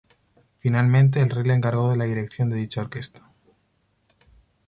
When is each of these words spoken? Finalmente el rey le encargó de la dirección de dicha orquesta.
Finalmente 0.57 1.21
el 1.21 1.29
rey 1.29 1.43
le 1.43 1.53
encargó 1.53 1.91
de 1.91 1.95
la 1.97 2.05
dirección 2.05 2.49
de 2.49 2.55
dicha 2.55 2.81
orquesta. 2.81 3.29